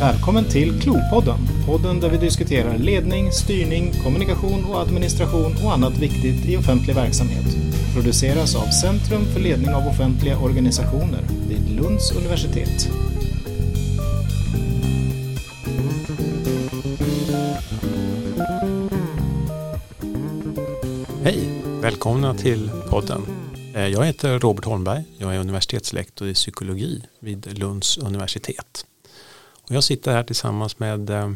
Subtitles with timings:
[0.00, 6.46] Välkommen till Klopodden, podden där vi diskuterar ledning, styrning, kommunikation och administration och annat viktigt
[6.46, 7.56] i offentlig verksamhet.
[7.94, 12.88] Produceras av Centrum för ledning av offentliga organisationer vid Lunds universitet.
[21.24, 21.65] Hej!
[21.86, 23.22] Välkomna till podden.
[23.74, 25.04] Eh, Jag heter Robert Holmberg.
[25.18, 28.86] Jag är universitetslektor i psykologi vid Lunds universitet.
[29.62, 31.32] Och jag sitter här tillsammans med eh,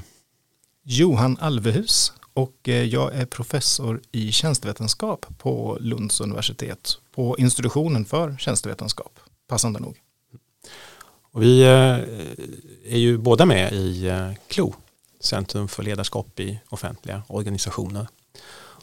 [0.83, 8.37] Johan Alvehus och eh, jag är professor i tjänstevetenskap på Lunds universitet på institutionen för
[8.39, 9.97] tjänstevetenskap, passande nog.
[11.33, 14.13] och vi är ju båda med i
[14.49, 14.75] KLO,
[15.21, 18.07] Centrum för ledarskap i offentliga organisationer.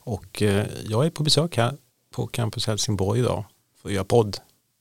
[0.07, 1.73] Och eh, jag är på besök här
[2.11, 3.43] på Campus Helsingborg idag
[3.81, 4.37] för att göra podd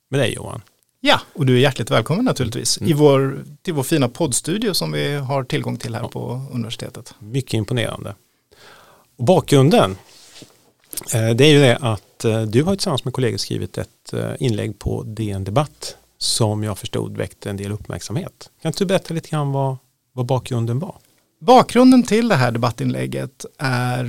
[0.09, 0.63] med dig Johan.
[1.01, 5.15] Ja, och du är hjärtligt välkommen naturligtvis i vår, till vår fina poddstudio som vi
[5.15, 6.09] har tillgång till här Ja.
[6.09, 7.15] på universitetet.
[7.19, 8.15] Mycket imponerande.
[9.17, 9.97] Och bakgrunden,
[11.15, 14.79] eh, det är ju det att eh, du har tillsammans med kollegor skrivit ett inlägg
[14.79, 18.51] på DN Debatt som jag förstod väckte en del uppmärksamhet.
[18.63, 19.77] Kan inte du berätta lite grann vad,
[20.13, 20.97] vad bakgrunden var?
[21.47, 24.05] Bakgrunden till det här debattinlägget är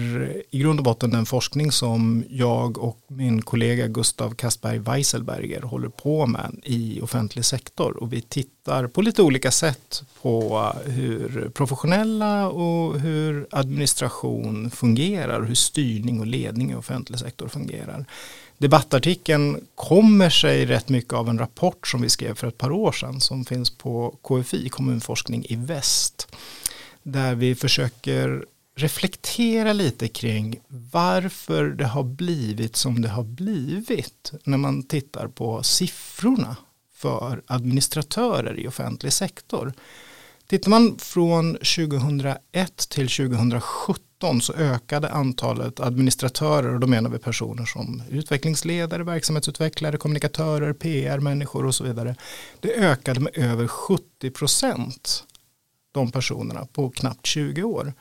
[0.50, 5.90] i grund och botten den forskning som jag och min kollega Gustav Kastberg Weiselberger håller
[5.90, 12.48] på med i offentlig sektor och vi tittar på lite olika sätt på hur professionella
[12.48, 18.06] och hur administration fungerar och hur styrning och ledning i offentlig sektor fungerar.
[18.58, 22.92] Debattartikeln kommer sig rätt mycket av en rapport som vi skrev för ett par år
[22.92, 26.28] sedan som finns på KFI, kommunforskning i väst
[27.12, 34.58] där vi försöker reflektera lite kring varför det har blivit som det har blivit när
[34.58, 36.56] man tittar på siffrorna
[36.94, 39.74] för administratörer i offentlig sektor.
[40.48, 47.66] Tittar man från 2001 till 2017 så ökade antalet administratörer och då menar vi personer
[47.66, 52.16] som utvecklingsledare, verksamhetsutvecklare, kommunikatörer, PR-människor och så vidare.
[52.60, 55.24] Det ökade med över 70 procent
[55.92, 57.94] de personerna på knappt 20 år.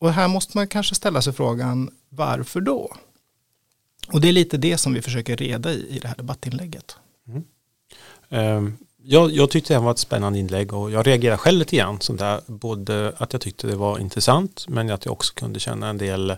[0.00, 2.96] Och här måste man kanske ställa sig frågan varför då?
[4.12, 6.96] Och det är lite det som vi försöker reda i i det här debattinlägget.
[8.28, 8.62] Eh,
[9.02, 12.00] Jag, jag tyckte det var ett spännande inlägg och jag reagerade själv lite grann.
[12.00, 15.88] Sånt där, både att jag tyckte det var intressant men att jag också kunde känna
[15.88, 16.36] en del,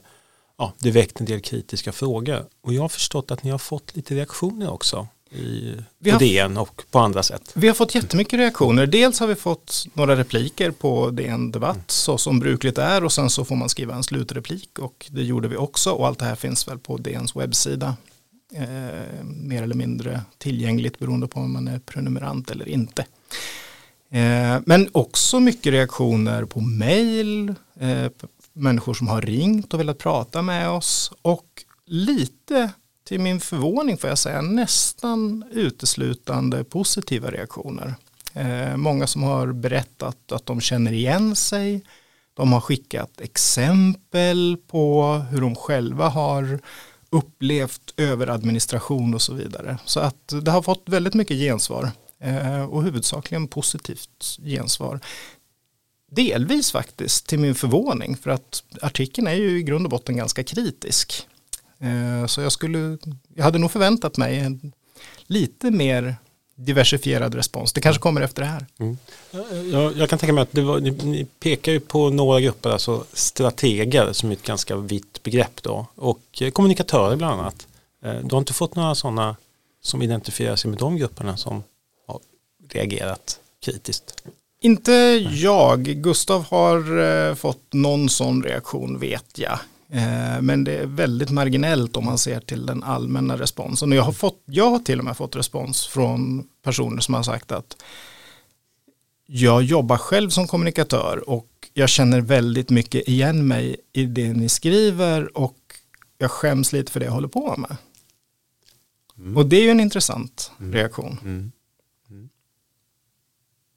[0.59, 2.44] ja, det väckte en del kritiska frågor.
[2.60, 6.56] Och jag har förstått att ni har fått lite reaktioner också i, Vi har- DN
[6.56, 7.50] och på andra sätt.
[7.54, 8.87] Vi har fått jättemycket reaktioner.
[8.87, 13.31] Dels har vi fått några repliker på DN Debatt så som brukligt är och sen
[13.31, 16.34] så får man skriva en slutreplik och det gjorde vi också och allt det här
[16.37, 17.97] finns väl på DNs webbsida.
[18.54, 23.03] Eh, mer eller mindre tillgängligt beroende på om man är prenumerant eller inte.
[24.10, 28.10] Eh, men också mycket reaktioner på mail, eh,
[28.53, 31.47] människor som har ringt och velat prata med oss och
[31.87, 32.70] lite
[33.04, 37.94] till min förvåning får jag säga nästan uteslutande positiva reaktioner.
[38.34, 41.84] Eh, många som har berättat att de känner igen sig.
[42.34, 46.60] De har skickat exempel på hur de själva har
[47.10, 49.78] upplevt överadministration och så vidare.
[49.84, 51.90] Så att det har fått väldigt mycket gensvar
[52.20, 55.00] eh, och huvudsakligen positivt gensvar.
[56.10, 60.44] Delvis faktiskt till min förvåning för att artikeln är ju i grund och botten ganska
[60.44, 61.26] kritisk.
[61.82, 62.98] Eh, Så jag skulle,
[63.34, 64.72] jag hade nog förväntat mig en
[65.26, 66.16] lite mer
[66.54, 67.72] diversifierad respons.
[67.72, 68.66] Det kanske kommer efter det här.
[69.72, 72.70] Jag, jag kan tänka mig att det var, ni, ni pekar ju på några grupper,
[72.70, 77.66] alltså strateger som är ett ganska vitt begrepp då och eh, kommunikatörer bland annat.
[78.04, 79.37] Eh, Du har inte fått några sådana
[79.82, 81.62] som identifierar sig med de grupperna som
[82.06, 82.20] har
[82.69, 84.22] reagerat kritiskt?
[84.60, 84.93] Inte
[85.32, 89.59] jag, Gustav har eh, fått någon sån reaktion vet jag.
[89.92, 93.93] Eh, Men det är väldigt marginellt om man ser till den allmänna responsen.
[93.93, 97.22] Och jag har, fått, jag har till och med fått respons från personer som har
[97.22, 97.76] sagt att
[99.26, 104.49] jag jobbar själv som kommunikatör och jag känner väldigt mycket igen mig i det ni
[104.49, 105.58] skriver och
[106.19, 107.76] jag skäms lite för det jag håller på med.
[109.37, 111.19] Och det är ju en intressant reaktion.
[111.22, 111.52] Mm.
[112.11, 112.28] Mm.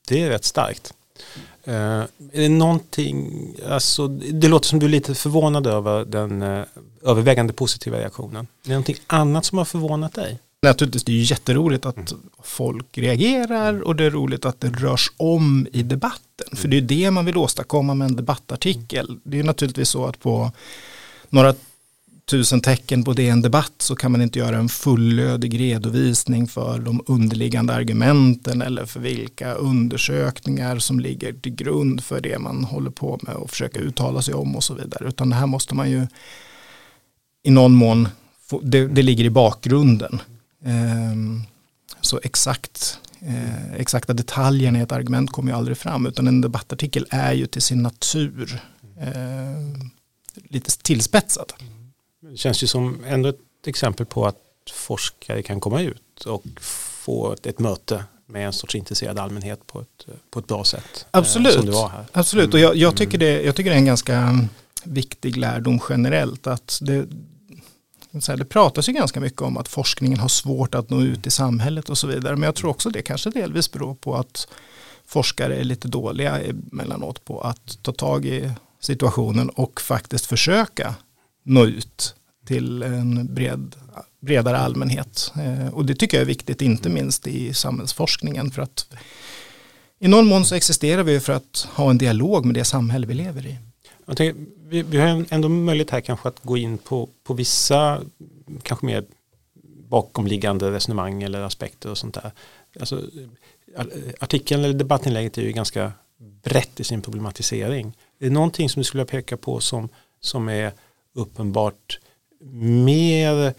[0.07, 0.93] Det är rätt starkt.
[1.67, 6.63] Eh, är det någonting, alltså, det låter som du är lite förvånad över den eh,
[7.03, 8.47] övervägande positiva reaktionen.
[8.63, 10.39] Är det någonting annat som har förvånat dig?
[10.61, 12.13] Naturligtvis, det är ju jätteroligt att
[12.43, 16.55] folk reagerar och det är roligt att det rörs om i debatten.
[16.55, 19.19] För det är ju det man vill åstadkomma med en debattartikel.
[19.23, 20.51] Det är ju naturligtvis så att på
[21.29, 21.53] några
[22.25, 27.03] tusen tecken på DN Debatt så kan man inte göra en fullödig redovisning för de
[27.07, 33.19] underliggande argumenten eller för vilka undersökningar som ligger till grund för det man håller på
[33.21, 35.07] med och försöka uttala sig om och så vidare.
[35.07, 36.07] Utan det här måste man ju
[37.43, 38.07] i någon mån,
[38.41, 40.21] få, det, det ligger i bakgrunden.
[40.65, 41.45] Eh,
[42.01, 47.07] så exakt eh, exakta detaljerna i ett argument kommer ju aldrig fram utan en debattartikel
[47.09, 48.61] är ju till sin natur
[48.99, 49.89] eh,
[50.49, 51.53] lite tillspetsad.
[52.31, 54.37] Det känns ju som ändå ett exempel på att
[54.71, 59.81] forskare kan komma ut och få ett, ett möte med en sorts intresserad allmänhet på
[59.81, 61.05] ett, på ett bra sätt.
[61.11, 62.53] Eh, Absolut, eh, Absolut.
[62.53, 62.95] och jag, jag, mm.
[62.95, 64.47] tycker det, jag tycker det är en ganska
[64.83, 67.07] viktig lärdom generellt att det,
[68.11, 71.89] det pratas ju ganska mycket om att forskningen har svårt att nå ut i samhället
[71.89, 72.35] och så vidare.
[72.35, 74.47] Men jag tror också det kanske delvis beror på att
[75.05, 80.95] forskare är lite dåliga emellanåt på att ta tag i situationen och faktiskt försöka
[81.45, 82.15] nå ut
[82.45, 83.75] till en bred,
[84.19, 85.33] bredare allmänhet.
[85.35, 88.51] Eh, och det tycker jag är viktigt, inte minst i samhällsforskningen.
[88.51, 88.87] För att
[89.99, 93.13] i någon mån så existerar vi för att ha en dialog med det samhälle vi
[93.13, 93.57] lever i.
[94.05, 98.01] Jag tänker, vi, vi har ändå möjlighet här kanske att gå in på, på vissa
[98.63, 99.05] kanske mer
[99.89, 102.31] bakomliggande resonemang eller aspekter och sånt där.
[102.79, 103.01] Alltså,
[104.19, 105.91] artikeln eller debattinlägget är ju ganska
[106.43, 107.97] brett i sin problematisering.
[108.19, 109.89] Det Är någonting som du skulle peka på som,
[110.21, 110.71] som är
[111.15, 111.99] uppenbart
[112.51, 113.53] mer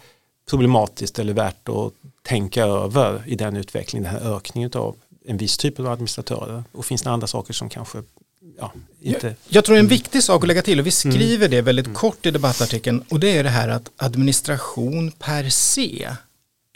[0.49, 4.95] problematiskt eller värt att tänka över i den utvecklingen, den här ökningen av
[5.25, 6.63] en viss typ av administratörer?
[6.71, 8.03] Och finns det andra saker som kanske
[8.59, 8.71] ja,
[9.01, 9.27] inte...
[9.27, 11.13] Jag, jag tror en viktig sak att lägga till och vi mm.
[11.13, 11.51] skriver mm.
[11.51, 11.95] det väldigt mm.
[11.95, 16.09] kort i debattartikeln och det är det här att administration per se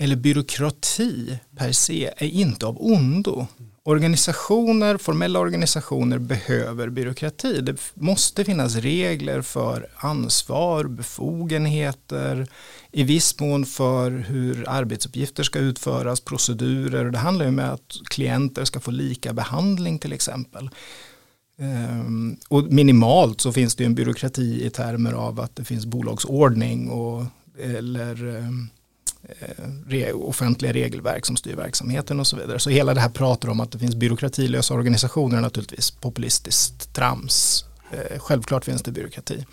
[0.01, 3.47] eller byråkrati per se är inte av ondo.
[3.83, 7.61] Organisationer, formella organisationer behöver byråkrati.
[7.61, 12.47] Det måste finnas regler för ansvar, befogenheter,
[12.91, 17.11] i viss mån för hur arbetsuppgifter ska utföras, procedurer.
[17.11, 20.69] Det handlar ju om att klienter ska få lika behandling till exempel.
[21.57, 26.89] Ehm, och minimalt så finns det en byråkrati i termer av att det finns bolagsordning
[26.89, 27.25] och,
[27.57, 28.69] eller ehm,
[29.91, 32.59] Eh, offentliga regelverk som styr verksamheten och så vidare.
[32.59, 37.65] Så hela det här pratar om att det finns byråkratilösa organisationer är naturligtvis populistiskt trams.
[37.91, 39.45] Eh, självklart finns det byråkrati.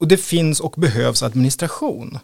[0.00, 2.18] Och det finns och behövs administration.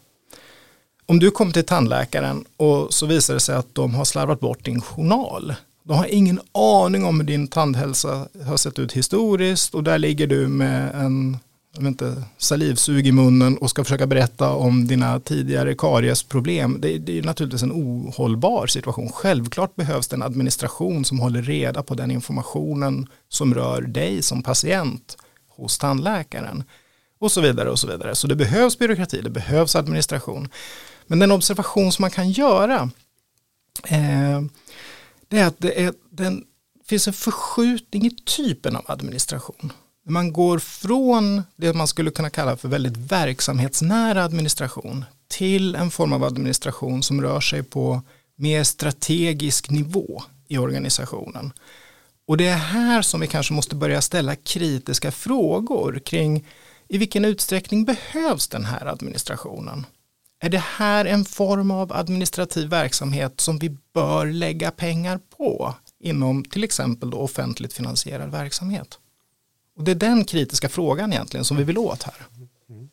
[1.07, 4.65] Om du kommer till tandläkaren och så visar det sig att de har slarvat bort
[4.65, 9.85] din journal de har ingen aning om hur din tandhälsa har sett ut historiskt och
[9.85, 11.39] där ligger du med en
[11.79, 16.81] inte, salivsug i munnen och ska försöka berätta om dina tidigare kariesproblem.
[16.81, 19.13] Det, det är naturligtvis en ohållbar situation.
[19.13, 24.43] Självklart behövs det en administration som håller reda på den informationen som rör dig som
[24.43, 25.17] patient
[25.49, 26.65] hos tandläkaren.
[27.19, 28.15] Och så vidare och så vidare.
[28.15, 30.49] Så det behövs byråkrati, det behövs administration.
[31.07, 32.91] Men den observation som man kan göra
[33.85, 34.41] eh,
[35.29, 36.45] det är att det, är, den,
[36.87, 39.73] finns en förskjutning i typen av administration.
[40.07, 46.13] Man går från det man skulle kunna kalla för väldigt verksamhetsnära administration till en form
[46.13, 48.03] av administration som rör sig på
[48.37, 51.53] mer strategisk nivå i organisationen.
[52.27, 56.47] Och det är här som vi kanske måste börja ställa kritiska frågor kring
[56.89, 59.87] i vilken utsträckning behövs den här administrationen?
[60.43, 66.45] Är det här en form av administrativ verksamhet som vi bör lägga pengar på inom
[66.45, 68.99] till exempel då offentligt finansierad verksamhet?
[69.81, 72.15] Och det är den kritiska frågan egentligen som vi vill åt här.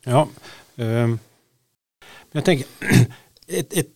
[0.04, 0.28] Ja,
[0.76, 1.08] eh,
[2.32, 2.68] jag tänker
[3.48, 3.88] ett, ett,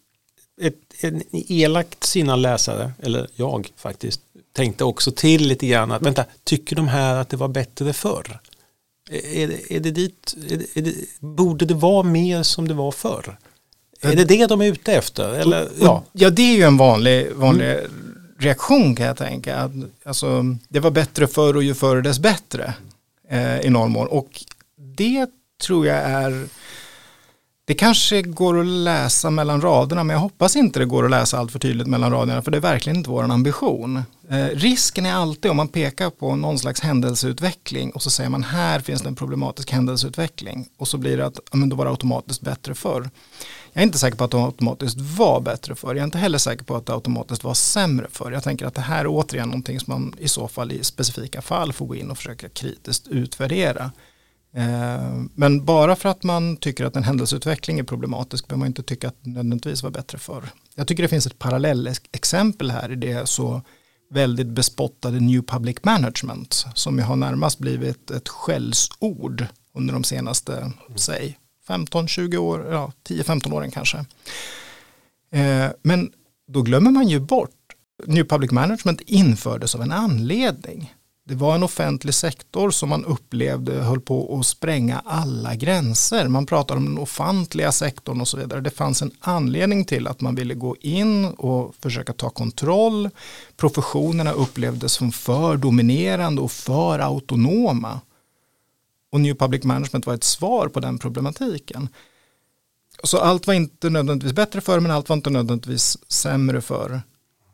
[0.61, 4.21] ett, en elakt sina läsare, eller jag faktiskt,
[4.53, 8.39] tänkte också till lite grann att vänta, tycker de här att det var bättre förr?
[9.09, 12.73] Är det, är det dit, är det, är det, borde det vara mer som det
[12.73, 13.37] var förr?
[14.01, 15.33] Är det det de är ute efter?
[15.33, 16.03] Eller, ja.
[16.11, 18.10] ja, det är ju en vanlig, vanlig mm
[18.41, 19.57] reaktion kan jag tänka.
[19.57, 19.71] Att,
[20.05, 22.73] alltså, det var bättre förr och ju förr dess bättre
[23.29, 24.07] eh, i någon mån.
[24.07, 24.43] Och
[24.77, 25.29] det
[25.61, 26.47] tror jag är
[27.65, 31.37] det kanske går att läsa mellan raderna men jag hoppas inte det går att läsa
[31.37, 34.03] allt för tydligt mellan raderna för det är verkligen inte vår ambition.
[34.31, 38.43] Eh, risken är alltid om man pekar på någon slags händelseutveckling och så säger man
[38.43, 41.85] här finns det en problematisk händelseutveckling och så blir det att ja, men då var
[41.85, 43.09] det automatiskt bättre förr.
[43.73, 45.89] Jag är inte säker på att det automatiskt var bättre förr.
[45.89, 48.31] Jag är inte heller säker på att det automatiskt var sämre förr.
[48.31, 51.41] Jag tänker att det här är återigen någonting som man i så fall i specifika
[51.41, 53.91] fall får gå in och försöka kritiskt utvärdera.
[54.55, 58.83] Eh, men bara för att man tycker att en händelseutveckling är problematisk behöver man inte
[58.83, 60.43] tycka att det nödvändigtvis var bättre förr.
[60.75, 63.61] Jag tycker det finns ett parallellexempel här i det så
[64.11, 71.37] väldigt bespottade New Public Management som har närmast blivit ett skällsord under de senaste, säg,
[71.67, 73.97] 15-20 år, ja 10-15 åren kanske.
[75.31, 76.11] Eh, men
[76.47, 77.49] då glömmer man ju bort,
[78.05, 80.93] New Public Management infördes av en anledning.
[81.23, 86.27] Det var en offentlig sektor som man upplevde höll på att spränga alla gränser.
[86.27, 88.61] Man pratar om den ofantliga sektorn och så vidare.
[88.61, 93.09] Det fanns en anledning till att man ville gå in och försöka ta kontroll.
[93.57, 98.01] Professionerna upplevdes som för dominerande och för autonoma.
[99.11, 101.89] Och New Public Management var ett svar på den problematiken.
[103.03, 107.01] Så allt var inte nödvändigtvis bättre för men allt var inte nödvändigtvis sämre för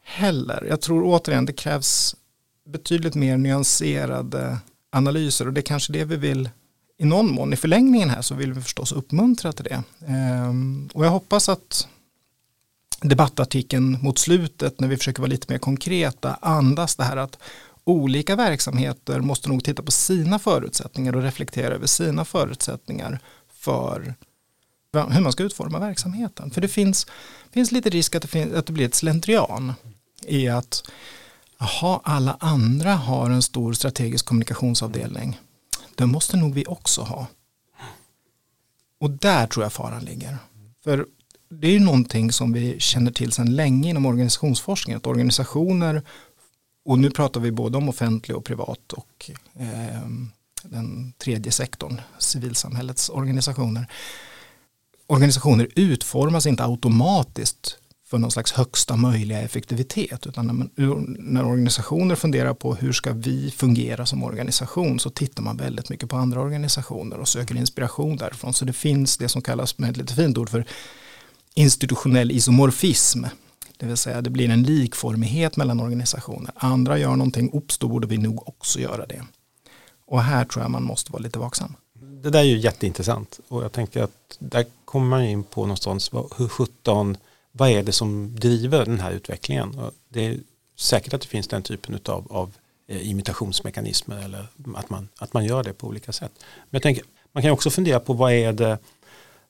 [0.04, 0.66] heller.
[0.70, 2.16] Jag tror återigen det krävs
[2.68, 4.58] betydligt mer nyanserade
[4.92, 6.50] analyser och det är kanske det vi vill
[7.00, 9.84] i någon mån i förlängningen här så vill vi förstås uppmuntra till det.
[10.08, 11.88] Ehm, och jag hoppas att
[13.02, 17.40] debattartikeln mot slutet när vi försöker vara lite mer konkreta andas det här att
[17.84, 23.20] olika verksamheter måste nog titta på sina förutsättningar och reflektera över sina förutsättningar
[23.50, 24.16] för
[24.94, 26.52] hur man ska utforma verksamheten.
[26.52, 27.08] För det finns,
[27.52, 29.74] finns lite risk att det, finns, att det blir ett slentrian
[30.26, 30.92] i att
[31.60, 35.40] jaha, alla andra har en stor strategisk kommunikationsavdelning.
[35.96, 37.28] Det måste nog vi också ha.
[39.00, 40.38] Och där tror jag faran ligger.
[40.84, 41.06] För
[41.50, 44.96] det är ju någonting som vi känner till sedan länge inom organisationsforskning.
[44.96, 46.02] Att organisationer,
[46.86, 50.10] och nu pratar vi både om offentlig och privat och eh,
[50.64, 53.88] den tredje sektorn, civilsamhällets organisationer.
[55.08, 57.78] Organisationer utformas inte automatiskt
[58.10, 60.28] för någon slags högsta möjliga effektivitet.
[60.28, 60.70] Utan när, man,
[61.20, 66.10] när, organisationer funderar på hur ska vi fungera som organisation så tittar man väldigt mycket
[66.10, 68.54] på andra organisationer och söker inspiration därifrån.
[68.54, 70.66] Så det finns det som kallas med ett lite fint ord för
[71.54, 73.24] institutionell isomorfism.
[73.78, 76.52] Det vill säga det blir en likformighet mellan organisationer.
[76.56, 79.24] Andra gör någonting, ups då borde vi nog också göra det.
[80.06, 81.76] Och här tror jag man måste vara lite vaksam.
[82.24, 86.12] Det där är ju jätteintressant och jag tänker att där kommer man in på någonstans
[86.38, 87.18] hur 17
[87.58, 89.80] vad är det som driver den här utvecklingen?
[90.10, 90.38] Det är
[90.76, 92.52] säkert att det finns den typen av, av
[92.88, 96.32] imitationsmekanismer eller att man, att man gör det på olika sätt.
[96.40, 98.78] Men jag tänker, man kan också fundera på vad är det,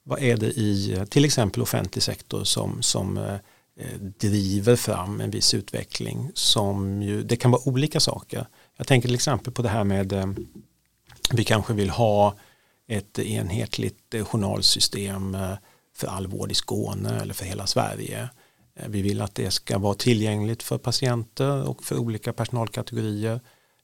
[0.03, 3.33] vad är det i eh, till exempel offentlig sektor som, som eh,
[3.75, 8.47] eh, driver fram en viss utveckling som ju, det kan vara olika saker.
[8.77, 10.27] Jag tänker till exempel på det här med eh,
[11.31, 12.35] vi kanske vill ha
[12.87, 15.37] ett enhetligt journalsystem
[15.97, 18.29] för all vård i Skåne eller för hela Sverige.
[18.75, 23.41] Eh, vi vill att det ska vara tillgängligt för patienter och för olika personalkategorier.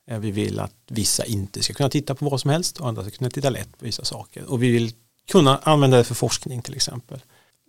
[0.08, 3.02] Eh, vi vill att vissa inte ska kunna titta på vad som helst och andra
[3.04, 4.44] ska kunna titta lätt på vissa saker.
[4.52, 4.92] Och vi vill
[5.32, 7.20] kunna använda det för forskning till exempel.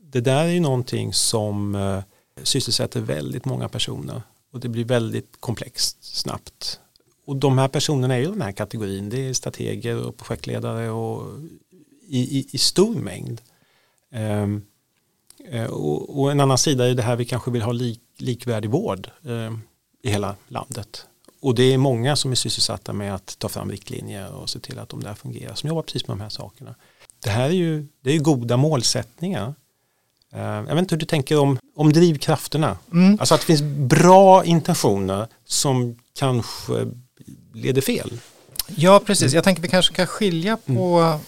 [0.02, 2.02] Det där är ju någonting som eh,
[2.42, 4.22] sysselsätter väldigt många personer
[4.52, 6.80] och det blir väldigt komplext snabbt.
[7.26, 11.40] Och de här personerna är ju den här kategorin, det är strateger och projektledare och
[12.08, 13.40] i, i, i stor mängd.
[14.14, 14.62] Ehm,
[15.50, 18.70] eh, och, och, en annan sida är det här vi kanske vill ha lik, likvärdig
[18.70, 19.52] vård eh,
[20.02, 21.06] i hela landet.
[21.42, 24.78] Och det är många som är sysselsatta med att ta fram riktlinjer och se till
[24.78, 26.74] att de där fungerar, som jobbar precis med de här sakerna.
[27.20, 29.54] Det här är ju det är goda målsättningar.
[30.32, 32.78] Eh, jag vet inte hur du tänker om, om drivkrafterna.
[32.92, 33.16] Mm.
[33.20, 36.92] Alltså att det finns bra intentioner som kanske
[37.52, 38.20] leder fel.
[38.66, 39.32] Ja, precis.
[39.32, 41.20] Jag tänker att vi kanske kan skilja på mm.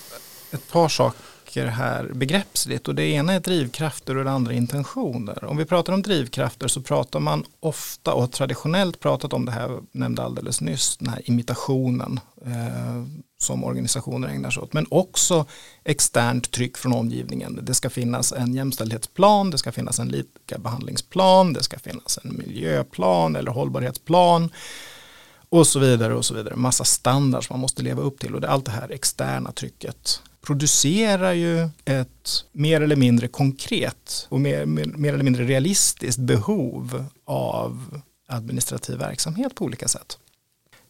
[0.50, 1.25] ett par saker
[1.56, 5.44] saker här begreppsligt och det ena är drivkrafter och det andra intentioner.
[5.44, 9.80] Om vi pratar om drivkrafter så pratar man ofta och traditionellt pratat om det här,
[9.92, 13.04] nämnde alldeles nyss, den här imitationen eh,
[13.38, 15.46] som organisationer ägnar sig åt, men också
[15.84, 17.60] externt tryck från omgivningen.
[17.62, 23.36] Det ska finnas en jämställdhetsplan, det ska finnas en likabehandlingsplan, det ska finnas en miljöplan
[23.36, 24.50] eller hållbarhetsplan
[25.48, 26.56] och så vidare och så vidare.
[26.56, 30.22] Massa standards man måste leva upp till och det är allt det här externa trycket
[30.46, 37.04] producerar ju ett mer eller mindre konkret och mer, mer, mer eller mindre realistiskt behov
[37.24, 40.18] av administrativ verksamhet på olika sätt.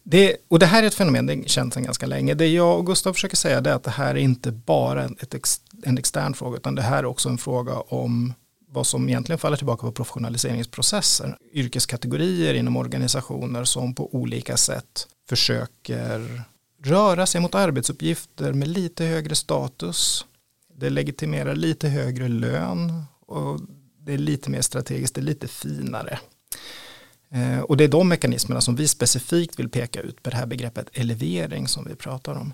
[0.03, 2.33] Det, och det här är ett fenomen, det känns sedan ganska länge.
[2.33, 5.61] Det jag och Gustav försöker säga är att det här är inte bara ett ex,
[5.83, 8.33] en extern fråga utan det här är också en fråga om
[8.69, 11.37] vad som egentligen faller tillbaka på professionaliseringsprocesser.
[11.53, 16.43] Yrkeskategorier inom organisationer som på olika sätt försöker
[16.83, 20.25] röra sig mot arbetsuppgifter med lite högre status.
[20.75, 23.59] Det legitimerar lite högre lön och
[23.99, 26.19] det är lite mer strategiskt, det är lite finare.
[27.29, 30.45] Eh, och det är de mekanismerna som vi specifikt vill peka ut med det här
[30.45, 32.53] begreppet elevering som vi pratar om.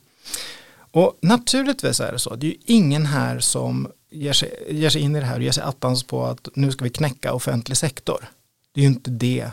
[0.92, 5.02] Och naturligtvis är det så, det är ju ingen här som ger sig, ger sig
[5.02, 7.78] in i det här och ger sig attans på att nu ska vi knäcka offentlig
[7.78, 8.30] sektor.
[8.72, 9.50] Det är ju inte det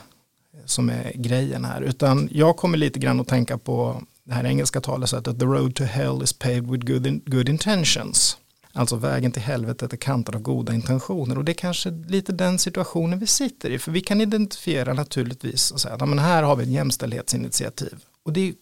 [0.65, 4.81] som är grejen här, utan jag kommer lite grann att tänka på det här engelska
[4.81, 8.37] talesättet the road to hell is paved with good, in, good intentions.
[8.73, 12.59] Alltså vägen till helvetet är kantad av goda intentioner och det är kanske lite den
[12.59, 13.79] situationen vi sitter i.
[13.79, 18.05] För vi kan identifiera naturligtvis och säga att här har vi ett jämställdhetsinitiativ.
[18.25, 18.55] Och det är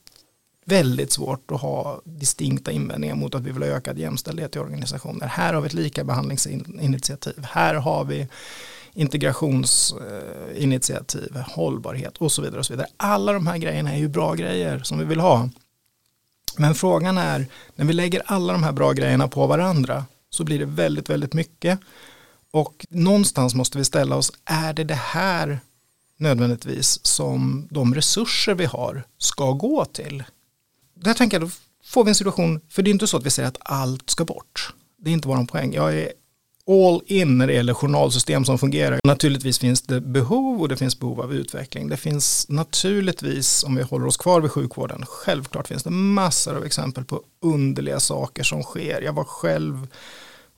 [0.65, 5.27] väldigt svårt att ha distinkta invändningar mot att vi vill ha ökad jämställdhet i organisationer.
[5.27, 7.45] Här har vi ett likabehandlingsinitiativ.
[7.45, 8.29] Här har vi
[8.99, 12.59] integrationsinitiativ, hållbarhet och så vidare.
[12.59, 12.89] och så vidare.
[12.97, 15.49] Alla de här grejerna är ju bra grejer som vi vill ha.
[16.57, 20.59] Men frågan är, när vi lägger alla de här bra grejerna på varandra så blir
[20.59, 21.81] det väldigt, väldigt mycket.
[22.51, 25.61] Och någonstans måste vi ställa oss, är det det här
[26.17, 30.25] nödvändigtvis som de resurser vi har ska gå till?
[30.95, 31.53] Där tänker jag, då
[31.85, 34.25] får vi en situation, för det är inte så att vi säger att allt ska
[34.25, 34.75] bort.
[34.97, 35.75] Det är inte vår poäng.
[35.75, 36.13] Jag är
[36.69, 39.01] all in när det gäller journalsystem som fungerar.
[39.05, 41.89] Naturligtvis finns det behov och det finns behov av utveckling.
[41.89, 46.65] Det finns naturligtvis, om vi håller oss kvar vid sjukvården, självklart finns det massor av
[46.65, 49.03] exempel på underliga saker som sker.
[49.03, 49.87] Jag var själv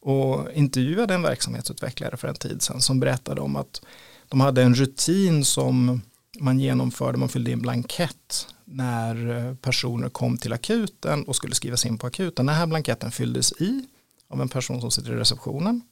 [0.00, 3.82] och intervjuade en verksamhetsutvecklare för en tid sedan som berättade om att
[4.28, 6.02] de hade en rutin som
[6.40, 11.86] man genomförde, man fyllde i en blankett när personer kom till akuten och skulle skrivas
[11.86, 12.46] in på akuten.
[12.46, 13.84] Den här blanketten fylldes i
[14.28, 15.82] av en person som sitter i receptionen.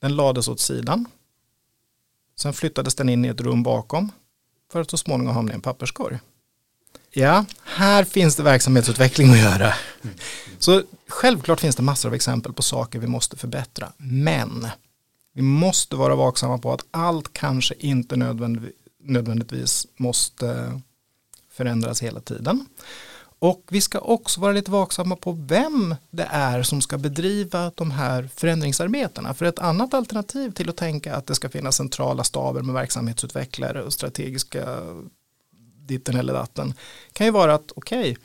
[0.00, 1.06] Den lades åt sidan.
[2.36, 4.12] Sen flyttades den in i ett rum bakom
[4.72, 6.18] för att så småningom hamna i en papperskorg.
[7.10, 9.74] Ja, här finns det verksamhetsutveckling att göra.
[10.58, 13.92] Så självklart finns det massor av exempel på saker vi måste förbättra.
[13.96, 14.66] Men
[15.32, 18.16] vi måste vara vaksamma på att allt kanske inte
[18.98, 20.80] nödvändigtvis måste
[21.50, 22.66] förändras hela tiden.
[23.42, 27.90] Och vi ska också vara lite vaksamma på vem det är som ska bedriva de
[27.90, 29.34] här förändringsarbetena.
[29.34, 33.82] För ett annat alternativ till att tänka att det ska finnas centrala staber med verksamhetsutvecklare
[33.82, 34.78] och strategiska
[35.86, 36.74] ditten eller datten
[37.12, 38.16] kan ju vara att okej, okay,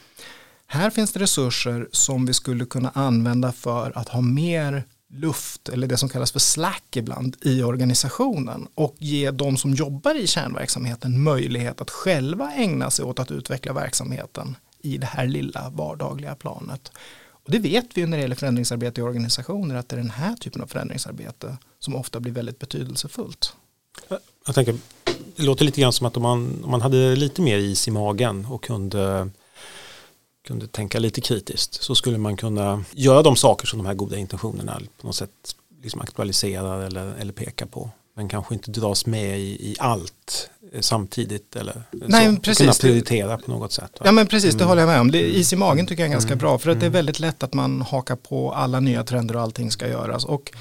[0.67, 5.87] här finns det resurser som vi skulle kunna använda för att ha mer luft eller
[5.87, 11.23] det som kallas för slack ibland i organisationen och ge de som jobbar i kärnverksamheten
[11.23, 16.91] möjlighet att själva ägna sig åt att utveckla verksamheten i det här lilla vardagliga planet.
[17.27, 20.35] Och det vet vi när det gäller förändringsarbete i organisationer att det är den här
[20.35, 23.55] typen av förändringsarbete som ofta blir väldigt betydelsefullt.
[24.45, 24.77] Jag tänker,
[25.35, 27.91] det låter lite grann som att om man, om man hade lite mer is i
[27.91, 29.29] magen och kunde,
[30.47, 34.17] kunde tänka lite kritiskt så skulle man kunna göra de saker som de här goda
[34.17, 39.39] intentionerna på något sätt liksom aktualiserar eller, eller pekar på men kanske inte dras med
[39.39, 42.57] i, i allt eh, samtidigt eller Nej, så, precis.
[42.57, 43.91] kunna prioritera på något sätt.
[43.99, 44.05] Va?
[44.05, 44.67] Ja men precis, det mm.
[44.67, 45.11] håller jag med om.
[45.11, 46.39] Det, is i magen tycker jag är ganska mm.
[46.39, 46.93] bra för att det är mm.
[46.93, 50.25] väldigt lätt att man hakar på alla nya trender och allting ska göras.
[50.25, 50.51] Och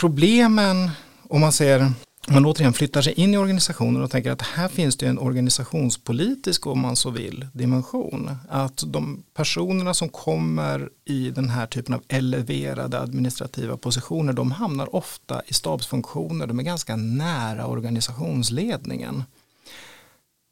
[0.00, 0.90] problemen,
[1.28, 1.92] om man ser
[2.30, 6.66] man återigen flyttar sig in i organisationen och tänker att här finns det en organisationspolitisk,
[6.66, 8.30] om man så vill, dimension.
[8.48, 14.96] Att de personerna som kommer i den här typen av eleverade administrativa positioner, de hamnar
[14.96, 19.24] ofta i stabsfunktioner, de är ganska nära organisationsledningen.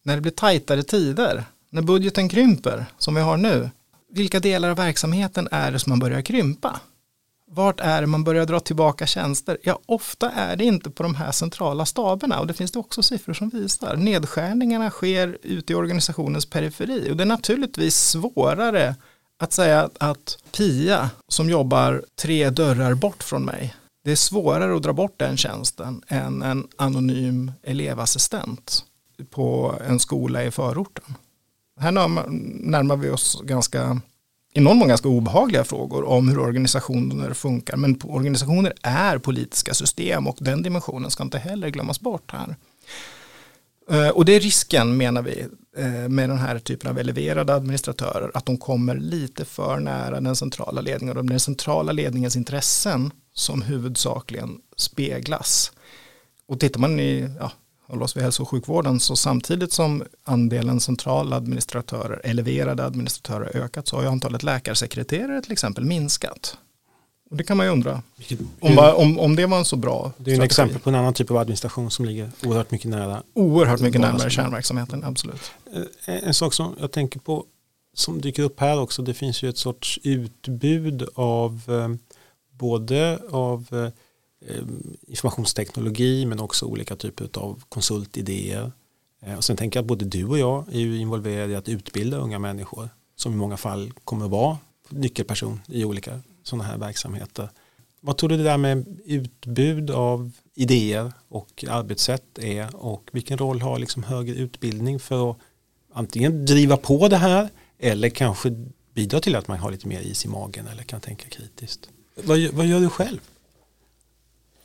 [0.05, 3.71] När det blir tajtare tider, när budgeten krymper, som vi har nu,
[4.11, 6.81] vilka delar av verksamheten är det som man börjar krympa?
[7.51, 9.59] Vart är det man börjar dra tillbaka tjänster?
[9.63, 13.03] Ja, ofta är det inte på de här centrala staberna och det finns det också
[13.03, 13.97] siffror som visar.
[13.97, 18.95] Nedskärningarna sker ute i organisationens periferi och det är naturligtvis svårare
[19.39, 24.83] att säga att Pia som jobbar tre dörrar bort från mig, det är svårare att
[24.83, 28.85] dra bort den tjänsten än en anonym elevassistent
[29.31, 31.15] på en skola i förorten.
[31.81, 34.01] Här närmar vi oss ganska
[34.57, 37.77] i någon mån ganska obehagliga frågor om hur organisationer funkar.
[37.77, 42.57] Men organisationer är politiska system och den dimensionen ska inte heller glömmas bort här.
[43.91, 48.31] Eh, och det är risken menar vi eh, med den här typen av eleverade administratörer
[48.35, 53.63] att de kommer lite för nära den centrala ledningen och den centrala ledningens intressen som
[53.63, 55.73] huvudsakligen speglas.
[56.49, 57.53] Och tittar man i, ja,
[57.89, 63.97] håller vid hälso och sjukvården så samtidigt som andelen centrala administratörer, eleverade administratörer ökat så
[63.97, 66.59] har ju antalet läkarsekreterare till exempel minskat.
[67.31, 68.03] Och det kan man ju undra
[68.61, 71.15] om, om, om det var en så bra Det är en exempel på en annan
[71.15, 73.23] typ av administration som ligger oerhört mycket nära.
[73.35, 75.51] Oerhört mycket närmare kärnverksamheten, absolut.
[76.07, 77.45] Eh, en sak som jag tänker på
[77.95, 81.89] som dyker upp här också, det finns ju ett sorts utbud av eh,
[82.59, 83.89] både av Eh,
[84.41, 88.73] Ehm, informationsteknologi men också olika typer av konsultidéer.
[89.23, 91.69] Eh, och sen tänker jag att både du och jag är ju involverade i att
[91.69, 96.79] utbilda unga människor som i många fall kommer att vara nyckelperson i olika sådana här
[96.79, 97.49] verksamheter.
[98.01, 103.61] Vad tror du det där med utbud av idéer och arbetssätt är och vilken roll
[103.61, 105.37] har liksom högre utbildning för att
[105.93, 108.51] antingen driva på det här eller kanske
[108.95, 111.89] bidra till att man har lite mer is i magen eller kan tänka kritiskt?
[112.25, 113.21] Vad, vad gör du själv?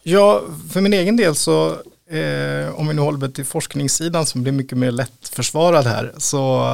[0.03, 1.69] Ja, för min egen del så,
[2.09, 6.67] eh, om vi nu håller mig till forskningssidan som blir mycket mer lättförsvarad här, så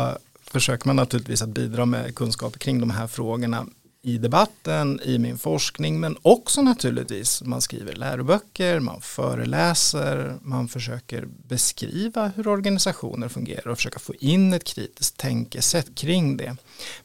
[0.51, 3.65] försöker man naturligtvis att bidra med kunskap kring de här frågorna
[4.07, 11.27] i debatten, i min forskning, men också naturligtvis man skriver läroböcker, man föreläser, man försöker
[11.47, 16.55] beskriva hur organisationer fungerar och försöka få in ett kritiskt tänkesätt kring det.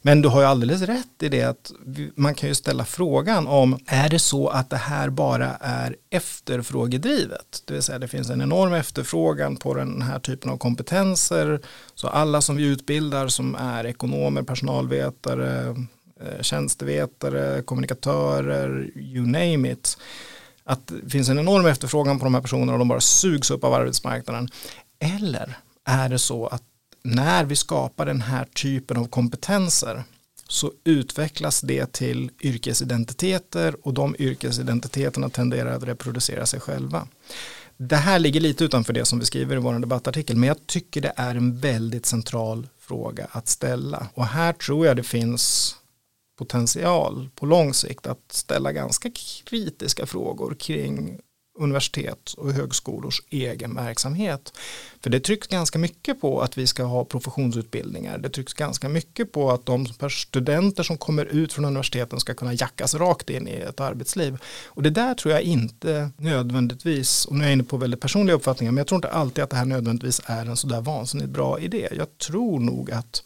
[0.02, 1.72] Men du har ju alldeles rätt i det att
[2.14, 7.62] man kan ju ställa frågan om är det så att det här bara är efterfrågedrivet?
[7.64, 11.60] Det vill säga det finns en enorm efterfrågan på den här typen av kompetenser
[11.94, 15.76] så alla som vi utbildar som är ekonomer, personalvetare,
[16.20, 19.98] Eh, tjänstevetare, kommunikatörer, you name it.
[20.64, 23.64] Att det finns en enorm efterfrågan på de här personerna och de bara sugs upp
[23.64, 24.48] av arbetsmarknaden.
[24.98, 26.62] Eller är det så att
[27.03, 30.05] när vi skapar den här typen av kompetenser
[30.48, 37.09] så utvecklas det till yrkesidentiteter och de yrkesidentiteterna tenderar att reproducera sig själva.
[37.77, 41.01] Det här ligger lite utanför det som vi skriver i vår debattartikel men jag tycker
[41.01, 45.75] det är en väldigt central fråga att ställa och här tror jag det finns
[46.44, 49.11] potential på lång sikt att ställa ganska
[49.44, 51.20] kritiska frågor kring
[51.59, 54.52] universitet och högskolors egen verksamhet.
[55.00, 58.18] För det trycks ganska mycket på att vi ska ha professionsutbildningar.
[58.18, 62.55] Det trycks ganska mycket på att de studenter som kommer ut från universiteten ska kunna
[62.55, 64.38] jackas rakt in i ett arbetsliv.
[64.66, 68.37] Och det där tror jag inte nödvändigtvis, och nu är jag inne på väldigt personliga
[68.37, 71.61] uppfattningar, men jag tror inte alltid att det här nödvändigtvis är en sådär vansinnigt bra
[71.61, 71.88] idé.
[71.92, 73.22] Jag tror nog att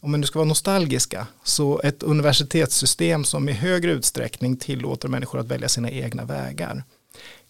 [0.00, 5.38] om man nu ska vara nostalgiska, så ett universitetssystem som i högre utsträckning tillåter människor
[5.38, 6.84] att välja sina egna vägar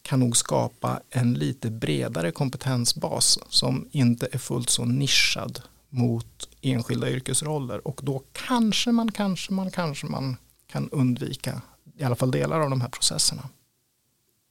[0.02, 7.10] kan nog skapa en lite bredare kompetensbas som inte är fullt så nischad mot enskilda
[7.10, 11.62] yrkesroller och då kanske man, kanske man, kanske man kan undvika
[11.98, 13.48] i alla fall delar av de här processerna.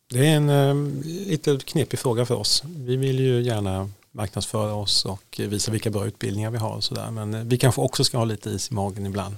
[0.10, 2.64] Det är en äh, lite knepig fråga för oss.
[2.66, 7.12] Vi vill ju gärna marknadsföra oss och visa vilka bra utbildningar vi har och sådär.
[7.12, 9.36] Men eh, vi kanske också ska ha lite is i magen ibland.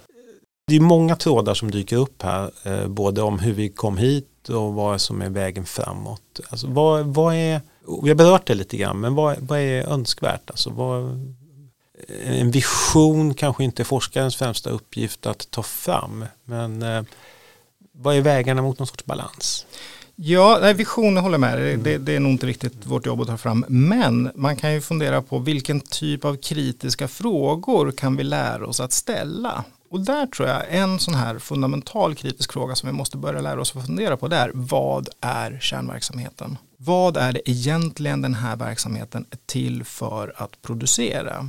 [0.67, 4.49] Det är många trådar som dyker upp här, eh, både om hur vi kom hit
[4.49, 6.39] och vad som är vägen framåt.
[6.49, 7.61] Alltså vad, vad är,
[8.03, 10.49] vi har berört det lite grann, men vad, vad är önskvärt?
[10.49, 11.03] Alltså vad,
[12.07, 16.83] eh, en vision kanske inte är forskarens främsta uppgift att ta fram, men
[17.91, 19.65] vad är vägarna mot någon sorts balans?
[20.19, 21.57] Ja, nej, visioner håller med.
[21.57, 23.65] Det, det, det, är nog inte riktigt vårt jobb att ta fram.
[23.67, 28.79] Men man kan ju fundera på vilken typ av kritiska frågor kan vi lära oss
[28.79, 29.63] att ställa?
[29.89, 33.61] Och där tror jag en sån här fundamental kritisk fråga som vi måste börja lära
[33.61, 36.57] oss att fundera på det är vad är kärnverksamheten?
[36.77, 41.47] Vad är det egentligen den här verksamheten är till för att producera?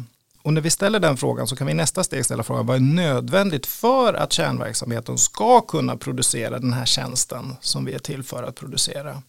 [0.48, 2.76] Och när vi ställer den frågan så kan vi i nästa steg ställa frågan vad
[2.76, 8.22] är nödvändigt för att kärnverksamheten ska kunna producera den här tjänsten som vi är till
[8.22, 9.22] för att producera.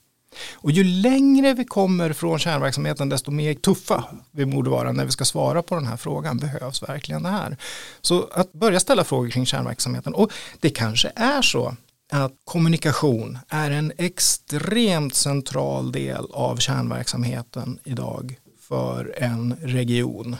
[0.53, 5.11] Och ju längre vi kommer från kärnverksamheten desto mer tuffa vi borde vara när vi
[5.11, 6.37] ska svara på den här frågan.
[6.37, 7.57] Behövs verkligen det här?
[8.01, 11.75] Så att börja ställa frågor kring kärnverksamheten och det kanske är så
[12.11, 20.35] att kommunikation är en extremt central del av kärnverksamheten idag för en region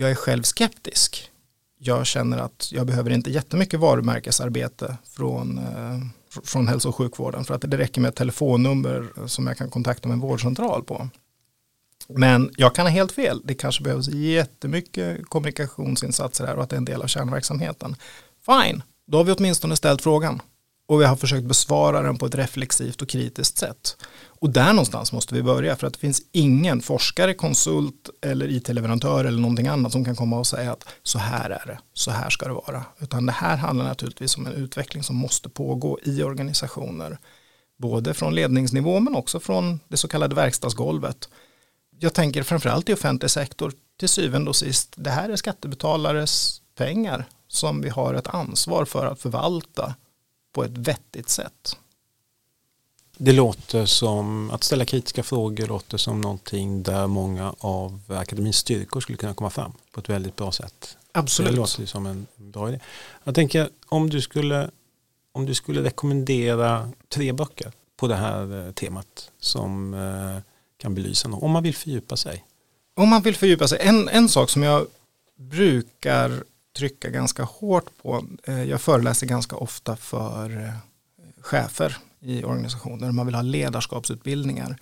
[0.00, 1.30] jag är själv skeptisk.
[1.78, 5.98] Jag känner att jag behöver inte jättemycket varumärkesarbete från, eh,
[6.44, 10.08] från hälso och sjukvården för att det räcker med ett telefonnummer som jag kan kontakta
[10.08, 11.08] med en vårdcentral på.
[12.08, 13.40] Men jag kan ha helt fel.
[13.44, 17.96] Det kanske behövs jättemycket kommunikationsinsatser här och att det är en del av kärnverksamheten.
[18.46, 20.42] Fine, då har vi åtminstone ställt frågan
[20.90, 23.96] och vi har försökt besvara den på ett reflexivt och kritiskt sätt.
[24.26, 29.24] Och där någonstans måste vi börja för att det finns ingen forskare, konsult eller it-leverantör
[29.24, 32.30] eller någonting annat som kan komma och säga att så här är det, så här
[32.30, 32.84] ska det vara.
[32.98, 37.18] Utan det här handlar naturligtvis om en utveckling som måste pågå i organisationer.
[37.78, 41.28] Både från ledningsnivå men också från det så kallade verkstadsgolvet.
[41.98, 47.24] Jag tänker framförallt i offentlig sektor till syvende och sist, det här är skattebetalares pengar
[47.48, 49.94] som vi har ett ansvar för att förvalta
[50.52, 51.76] på ett vettigt sätt.
[53.22, 59.00] Det låter som att ställa kritiska frågor låter som någonting där många av akademins styrkor
[59.00, 60.96] skulle kunna komma fram på ett väldigt bra sätt.
[61.12, 61.52] Absolut.
[61.52, 62.80] Det låter som en bra idé.
[63.24, 64.70] Jag tänker om du skulle,
[65.32, 70.42] om du skulle rekommendera tre böcker på det här eh, temat som eh,
[70.76, 72.44] kan belysa något, om man vill fördjupa sig.
[72.94, 74.86] Om man vill fördjupa sig, en, en sak som jag
[75.36, 76.44] brukar
[76.76, 80.74] trycka ganska hårt på, eh, jag föreläser ganska ofta för eh,
[81.40, 83.12] chefer i organisationer.
[83.12, 84.76] Man vill ha ledarskapsutbildningar.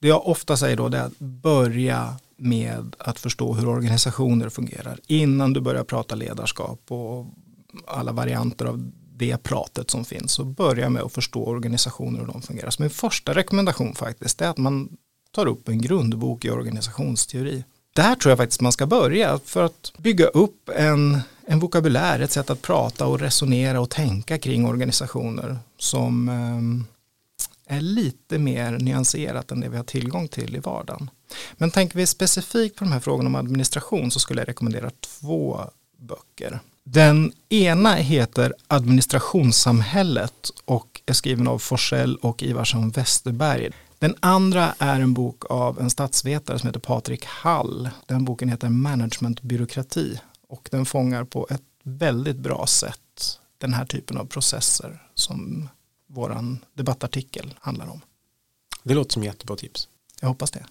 [0.00, 5.52] Det jag ofta säger då är att börja med att förstå hur organisationer fungerar innan
[5.52, 7.26] du börjar prata ledarskap och
[7.86, 12.32] alla varianter av det pratet som finns så börja med att förstå organisationer och hur
[12.32, 12.70] de fungerar.
[12.70, 14.96] Så min första rekommendation faktiskt är att man
[15.30, 17.64] tar upp en grundbok i organisationsteori.
[17.92, 22.32] Där tror jag faktiskt man ska börja för att bygga upp en, en vokabulär, ett
[22.32, 26.84] sätt att prata och resonera och tänka kring organisationer som ehm,
[27.66, 31.10] är lite mer nyanserat än det vi har tillgång till i vardagen.
[31.52, 35.60] Men tänker vi specifikt på de här frågorna om administration så skulle jag rekommendera två
[35.98, 36.60] böcker.
[36.84, 43.70] Den ena heter Administrationssamhället och är skriven av Forsell och Ivarsson Westerberg.
[43.98, 47.90] Den andra är en bok av en statsvetare som heter Patrik Hall.
[48.06, 54.16] Den boken heter Managementbyråkrati och den fångar på ett väldigt bra sätt den här typen
[54.16, 55.68] av processer som
[56.06, 58.00] våran debattartikel handlar om.
[58.82, 59.88] Det låter som jättebra tips.
[60.20, 60.64] Jag hoppas det.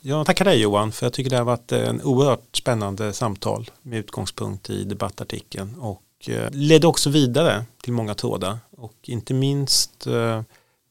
[0.00, 3.98] Jag tackar dig Johan för jag tycker det har varit en oerhört spännande samtal med
[3.98, 10.42] utgångspunkt i debattartikeln och eh, ledde också vidare till många trådar och inte minst eh,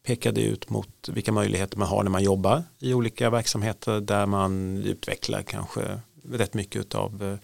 [0.06, 4.78] pekade ut mot vilka möjligheter man har när man jobbar i olika verksamheter där man
[4.78, 7.38] utvecklar kanske rätt mycket av eh,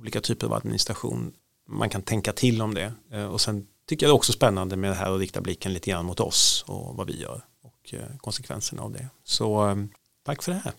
[0.00, 1.32] olika typer av administration.
[1.68, 2.92] Man kan tänka till om det
[3.30, 5.90] och sen tycker jag det är också spännande med det här att rikta blicken lite
[5.90, 9.08] grann mot oss och vad vi gör och konsekvenserna av det.
[9.24, 9.76] Så
[10.22, 10.72] tack för det här.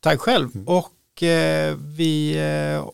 [0.00, 0.50] Tack själv.
[0.54, 0.68] Mm.
[0.68, 2.88] Och eh, vi eh,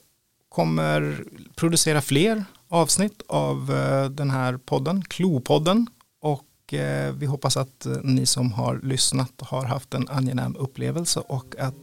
[0.49, 1.25] kommer
[1.57, 5.87] producera fler avsnitt av eh, den här podden, Klopodden.
[6.21, 11.21] Och eh, vi hoppas att eh, ni som har lyssnat har haft en angenäm upplevelse
[11.21, 11.75] och att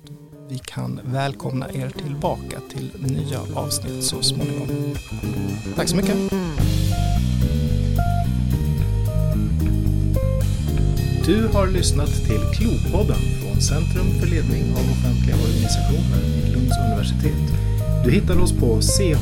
[0.47, 4.95] vi kan välkomna er tillbaka till nya avsnitt så småningom.
[5.75, 6.15] Tack så mycket.
[11.25, 17.53] Du har lyssnat till Klopodden från Centrum för ledning av offentliga organisationer vid Lunds universitet.
[18.05, 19.17] Du hittar oss på ch.lu.se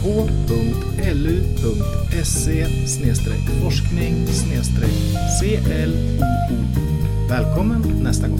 [3.63, 4.27] forskning
[5.39, 5.93] CLOO.
[7.29, 8.39] Välkommen nästa gång.